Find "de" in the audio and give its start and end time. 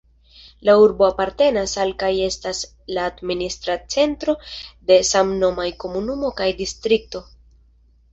4.93-4.97